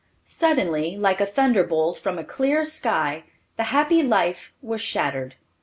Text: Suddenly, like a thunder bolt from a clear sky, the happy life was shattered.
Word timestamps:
Suddenly, 0.25 0.97
like 0.97 1.21
a 1.21 1.27
thunder 1.27 1.63
bolt 1.63 1.99
from 1.99 2.17
a 2.17 2.23
clear 2.23 2.65
sky, 2.65 3.25
the 3.55 3.65
happy 3.65 4.01
life 4.01 4.51
was 4.63 4.81
shattered. 4.81 5.35